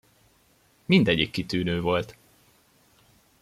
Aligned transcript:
Mindegyik 0.85 1.31
kitűnő 1.31 1.81
volt! 1.81 2.15